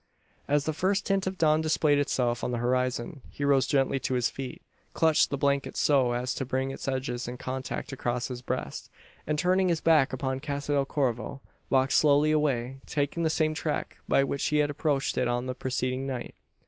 As 0.47 0.65
the 0.65 0.73
first 0.73 1.05
tint 1.05 1.27
of 1.27 1.37
dawn 1.37 1.61
displayed 1.61 1.99
itself 1.99 2.43
on 2.43 2.49
the 2.49 2.57
horizon, 2.57 3.21
he 3.29 3.45
rose 3.45 3.67
gently 3.67 3.99
to 3.99 4.15
his 4.15 4.31
feet; 4.31 4.63
clutched 4.95 5.29
the 5.29 5.37
blanket 5.37 5.77
so 5.77 6.13
as 6.13 6.33
to 6.33 6.43
bring 6.43 6.71
its 6.71 6.87
edges 6.87 7.27
in 7.27 7.37
contact 7.37 7.91
across 7.91 8.27
his 8.27 8.41
breast; 8.41 8.89
and, 9.27 9.37
turning 9.37 9.69
his 9.69 9.79
back 9.79 10.11
upon 10.11 10.39
Casa 10.39 10.71
del 10.71 10.85
Corvo, 10.85 11.39
walked 11.69 11.93
slowly 11.93 12.31
away 12.31 12.79
taking 12.87 13.21
the 13.21 13.29
same 13.29 13.53
track 13.53 13.97
by 14.09 14.23
which 14.23 14.43
he 14.47 14.57
had 14.57 14.71
approached 14.71 15.19
it 15.19 15.27
on 15.27 15.45
the 15.45 15.53
preceding 15.53 16.07
night. 16.07 16.33